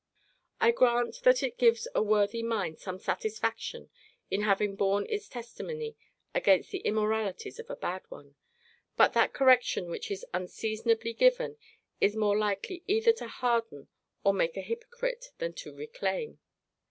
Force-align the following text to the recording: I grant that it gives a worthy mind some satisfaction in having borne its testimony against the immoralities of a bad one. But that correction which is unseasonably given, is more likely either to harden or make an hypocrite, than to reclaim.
I 0.59 0.71
grant 0.71 1.17
that 1.25 1.43
it 1.43 1.59
gives 1.59 1.87
a 1.93 2.01
worthy 2.01 2.41
mind 2.41 2.79
some 2.79 2.97
satisfaction 2.97 3.91
in 4.31 4.41
having 4.41 4.75
borne 4.75 5.05
its 5.07 5.29
testimony 5.29 5.95
against 6.33 6.71
the 6.71 6.79
immoralities 6.79 7.59
of 7.59 7.69
a 7.69 7.75
bad 7.75 8.01
one. 8.09 8.33
But 8.97 9.13
that 9.13 9.31
correction 9.33 9.91
which 9.91 10.09
is 10.09 10.25
unseasonably 10.33 11.13
given, 11.13 11.55
is 11.99 12.15
more 12.15 12.35
likely 12.35 12.83
either 12.87 13.13
to 13.13 13.27
harden 13.27 13.89
or 14.23 14.33
make 14.33 14.57
an 14.57 14.63
hypocrite, 14.63 15.33
than 15.37 15.53
to 15.53 15.71
reclaim. 15.75 16.39